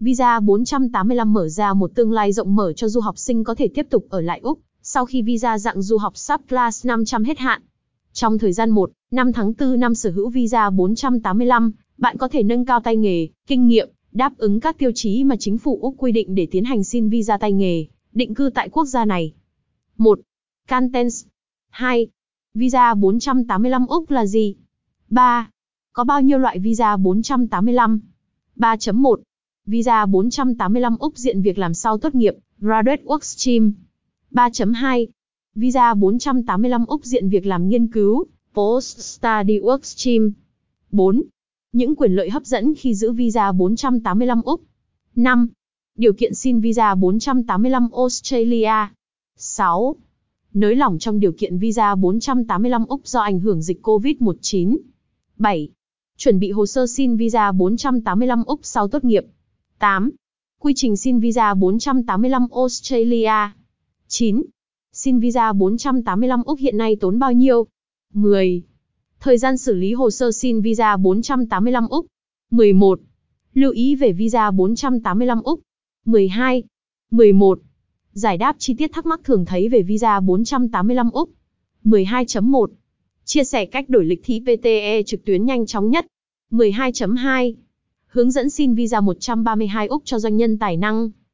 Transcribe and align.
Visa 0.00 0.40
485 0.40 1.32
mở 1.32 1.48
ra 1.48 1.74
một 1.74 1.94
tương 1.94 2.12
lai 2.12 2.32
rộng 2.32 2.54
mở 2.54 2.72
cho 2.72 2.88
du 2.88 3.00
học 3.00 3.18
sinh 3.18 3.44
có 3.44 3.54
thể 3.54 3.68
tiếp 3.68 3.86
tục 3.90 4.06
ở 4.08 4.20
lại 4.20 4.40
Úc, 4.42 4.58
sau 4.82 5.06
khi 5.06 5.22
visa 5.22 5.58
dạng 5.58 5.82
du 5.82 5.98
học 5.98 6.16
Subclass 6.16 6.86
500 6.86 7.24
hết 7.24 7.38
hạn. 7.38 7.62
Trong 8.12 8.38
thời 8.38 8.52
gian 8.52 8.70
1, 8.70 8.90
năm 9.10 9.32
tháng 9.32 9.52
4 9.58 9.80
năm 9.80 9.94
sở 9.94 10.10
hữu 10.10 10.28
visa 10.28 10.70
485, 10.70 11.72
bạn 11.98 12.16
có 12.18 12.28
thể 12.28 12.42
nâng 12.42 12.64
cao 12.64 12.80
tay 12.80 12.96
nghề, 12.96 13.28
kinh 13.46 13.66
nghiệm, 13.66 13.88
đáp 14.12 14.32
ứng 14.38 14.60
các 14.60 14.78
tiêu 14.78 14.90
chí 14.94 15.24
mà 15.24 15.36
chính 15.36 15.58
phủ 15.58 15.78
Úc 15.82 15.94
quy 15.98 16.12
định 16.12 16.34
để 16.34 16.46
tiến 16.50 16.64
hành 16.64 16.84
xin 16.84 17.08
visa 17.08 17.38
tay 17.38 17.52
nghề, 17.52 17.86
định 18.12 18.34
cư 18.34 18.50
tại 18.54 18.68
quốc 18.68 18.84
gia 18.84 19.04
này. 19.04 19.32
1. 19.96 20.20
Contents 20.68 21.26
2. 21.70 22.06
Visa 22.54 22.94
485 22.94 23.86
Úc 23.86 24.10
là 24.10 24.26
gì? 24.26 24.56
3. 25.08 25.50
Có 25.92 26.04
bao 26.04 26.22
nhiêu 26.22 26.38
loại 26.38 26.58
visa 26.58 26.96
485? 26.96 28.00
3.1. 28.56 29.16
Visa 29.66 30.06
485 30.06 30.96
Úc 30.98 31.18
diện 31.18 31.42
việc 31.42 31.58
làm 31.58 31.74
sau 31.74 31.98
tốt 31.98 32.14
nghiệp, 32.14 32.34
Graduate 32.58 33.02
Work 33.04 33.20
Stream. 33.22 33.72
3.2. 34.30 35.06
Visa 35.54 35.94
485 35.94 36.86
Úc 36.86 37.04
diện 37.04 37.28
việc 37.28 37.46
làm 37.46 37.68
nghiên 37.68 37.86
cứu, 37.86 38.24
Post 38.54 38.98
Study 38.98 39.60
Work 39.60 39.78
Stream. 39.82 40.32
4. 40.90 41.22
Những 41.72 41.96
quyền 41.96 42.12
lợi 42.12 42.30
hấp 42.30 42.44
dẫn 42.44 42.74
khi 42.74 42.94
giữ 42.94 43.12
visa 43.12 43.52
485 43.52 44.42
Úc. 44.42 44.60
5. 45.16 45.48
Điều 45.96 46.12
kiện 46.12 46.34
xin 46.34 46.60
visa 46.60 46.94
485 46.94 47.88
Australia. 47.92 48.88
6. 49.36 49.96
Nới 50.54 50.76
lỏng 50.76 50.98
trong 50.98 51.20
điều 51.20 51.32
kiện 51.32 51.58
visa 51.58 51.94
485 51.94 52.86
Úc 52.86 53.06
do 53.06 53.20
ảnh 53.20 53.40
hưởng 53.40 53.62
dịch 53.62 53.82
COVID-19. 53.82 54.76
7. 55.38 55.68
Chuẩn 56.16 56.38
bị 56.38 56.50
hồ 56.50 56.66
sơ 56.66 56.86
xin 56.86 57.16
visa 57.16 57.52
485 57.52 58.44
Úc 58.44 58.60
sau 58.62 58.88
tốt 58.88 59.04
nghiệp. 59.04 59.26
8. 59.78 60.10
Quy 60.60 60.72
trình 60.76 60.96
xin 60.96 61.18
visa 61.18 61.54
485 61.54 62.46
Australia. 62.50 63.52
9. 64.08 64.42
Xin 64.92 65.18
visa 65.18 65.52
485 65.52 66.42
Úc 66.42 66.58
hiện 66.58 66.76
nay 66.76 66.96
tốn 67.00 67.18
bao 67.18 67.32
nhiêu? 67.32 67.66
10. 68.12 68.62
Thời 69.20 69.38
gian 69.38 69.58
xử 69.58 69.74
lý 69.74 69.92
hồ 69.92 70.10
sơ 70.10 70.32
xin 70.32 70.60
visa 70.60 70.96
485 70.96 71.88
Úc. 71.88 72.06
11. 72.50 73.00
Lưu 73.54 73.72
ý 73.72 73.94
về 73.94 74.12
visa 74.12 74.50
485 74.50 75.42
Úc. 75.42 75.60
12. 76.04 76.62
11. 77.10 77.60
Giải 78.12 78.38
đáp 78.38 78.56
chi 78.58 78.74
tiết 78.74 78.92
thắc 78.92 79.06
mắc 79.06 79.20
thường 79.24 79.44
thấy 79.44 79.68
về 79.68 79.82
visa 79.82 80.20
485 80.20 81.10
Úc. 81.10 81.30
12.1. 81.84 82.66
Chia 83.24 83.44
sẻ 83.44 83.66
cách 83.66 83.88
đổi 83.88 84.04
lịch 84.04 84.20
thi 84.24 84.40
PTE 84.40 85.02
trực 85.02 85.24
tuyến 85.24 85.44
nhanh 85.44 85.66
chóng 85.66 85.90
nhất. 85.90 86.06
12.2. 86.50 87.54
Hướng 88.16 88.30
dẫn 88.30 88.50
xin 88.50 88.74
visa 88.74 89.00
132 89.00 89.86
Úc 89.86 90.02
cho 90.04 90.18
doanh 90.18 90.36
nhân 90.36 90.58
tài 90.58 90.76
năng. 90.76 91.10